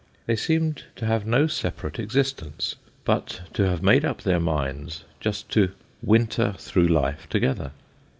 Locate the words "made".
3.83-4.03